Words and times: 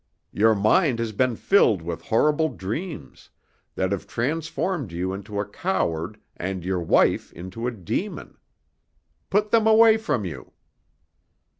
Your 0.31 0.55
mind 0.55 0.97
has 0.97 1.11
been 1.11 1.35
filled 1.35 1.83
with 1.83 2.01
horrible 2.01 2.49
dreams, 2.49 3.29
that 3.75 3.91
have 3.91 4.07
transformed 4.07 4.91
you 4.91 5.13
into 5.13 5.39
a 5.39 5.45
coward 5.45 6.19
and 6.35 6.65
your 6.65 6.79
wife 6.79 7.31
into 7.33 7.67
a 7.67 7.71
demon. 7.71 8.39
Put 9.29 9.51
them 9.51 9.67
away 9.67 9.97
from 9.97 10.25
you." 10.25 10.53